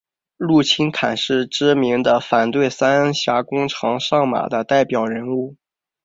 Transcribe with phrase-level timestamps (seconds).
[0.37, 5.57] 陆钦侃是知名的反对三峡工程上马的代表人物。